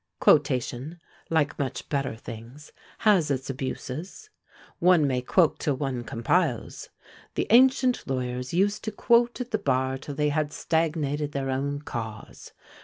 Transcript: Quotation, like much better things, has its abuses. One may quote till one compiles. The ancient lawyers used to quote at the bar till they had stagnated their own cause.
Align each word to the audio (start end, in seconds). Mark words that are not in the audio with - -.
Quotation, 0.19 0.99
like 1.29 1.59
much 1.59 1.87
better 1.87 2.15
things, 2.15 2.71
has 2.99 3.29
its 3.29 3.51
abuses. 3.51 4.31
One 4.79 5.05
may 5.05 5.21
quote 5.21 5.59
till 5.59 5.75
one 5.75 6.03
compiles. 6.05 6.89
The 7.35 7.45
ancient 7.51 8.07
lawyers 8.07 8.51
used 8.51 8.83
to 8.85 8.91
quote 8.91 9.39
at 9.41 9.51
the 9.51 9.59
bar 9.59 9.99
till 9.99 10.15
they 10.15 10.29
had 10.29 10.51
stagnated 10.53 11.33
their 11.33 11.51
own 11.51 11.81
cause. 11.83 12.51